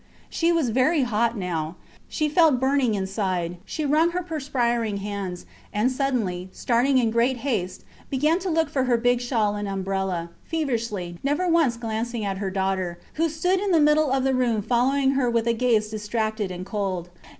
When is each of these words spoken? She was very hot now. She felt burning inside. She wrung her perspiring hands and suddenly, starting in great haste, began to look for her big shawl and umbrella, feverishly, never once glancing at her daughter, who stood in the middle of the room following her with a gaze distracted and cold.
She 0.31 0.51
was 0.51 0.69
very 0.71 1.03
hot 1.03 1.37
now. 1.37 1.75
She 2.09 2.27
felt 2.27 2.59
burning 2.59 2.95
inside. 2.95 3.57
She 3.65 3.85
wrung 3.85 4.09
her 4.13 4.23
perspiring 4.23 4.97
hands 4.97 5.45
and 5.71 5.91
suddenly, 5.91 6.49
starting 6.51 6.97
in 6.97 7.11
great 7.11 7.37
haste, 7.45 7.85
began 8.09 8.39
to 8.39 8.49
look 8.49 8.71
for 8.71 8.85
her 8.85 8.97
big 8.97 9.21
shawl 9.21 9.53
and 9.53 9.67
umbrella, 9.67 10.31
feverishly, 10.43 11.19
never 11.21 11.47
once 11.47 11.77
glancing 11.77 12.25
at 12.25 12.39
her 12.39 12.49
daughter, 12.49 12.99
who 13.13 13.29
stood 13.29 13.59
in 13.59 13.69
the 13.69 13.79
middle 13.79 14.11
of 14.11 14.23
the 14.23 14.33
room 14.33 14.63
following 14.63 15.11
her 15.11 15.29
with 15.29 15.45
a 15.45 15.53
gaze 15.53 15.89
distracted 15.91 16.49
and 16.49 16.65
cold. 16.65 17.11